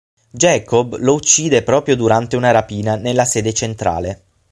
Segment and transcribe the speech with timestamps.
[0.31, 4.23] Jacob lo uccide proprio durante una rapina nella sede centrale.